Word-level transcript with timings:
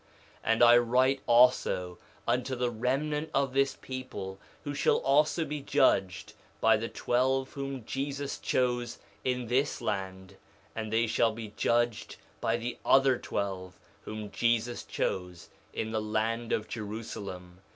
3:19 0.43 0.51
And 0.51 0.63
I 0.63 0.77
write 0.77 1.21
also 1.27 1.99
unto 2.27 2.55
the 2.55 2.71
remnant 2.71 3.29
of 3.35 3.53
this 3.53 3.77
people, 3.79 4.39
who 4.63 4.73
shall 4.73 4.97
also 4.97 5.45
be 5.45 5.61
judged 5.61 6.33
by 6.59 6.75
the 6.75 6.89
twelve 6.89 7.53
whom 7.53 7.85
Jesus 7.85 8.39
chose 8.39 8.97
in 9.23 9.45
this 9.45 9.79
land; 9.79 10.37
and 10.75 10.91
they 10.91 11.05
shall 11.05 11.33
be 11.33 11.53
judged 11.55 12.15
by 12.39 12.57
the 12.57 12.79
other 12.83 13.19
twelve 13.19 13.77
whom 14.01 14.31
Jesus 14.31 14.81
chose 14.83 15.49
in 15.71 15.91
the 15.91 16.01
land 16.01 16.51
of 16.51 16.67
Jerusalem. 16.67 17.59